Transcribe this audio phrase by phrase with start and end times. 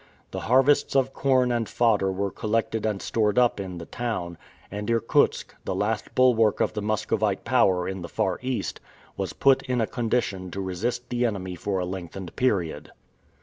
[0.31, 4.39] The harvests of corn and fodder were collected and stored up in the town,
[4.71, 8.79] and Irkutsk, the last bulwark of the Muscovite power in the Far East,
[9.15, 12.89] was put in a condition to resist the enemy for a lengthened period.